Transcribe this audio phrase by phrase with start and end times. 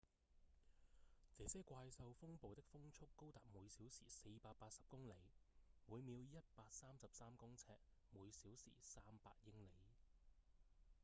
[1.37, 5.13] 這些怪獸風暴的風速高達每小時480公里
[5.85, 6.17] 每秒
[6.57, 7.73] 133公尺；
[8.11, 9.11] 每小時300
[9.43, 9.69] 英里